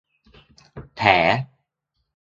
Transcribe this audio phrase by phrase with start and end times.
[0.95, 1.01] แถ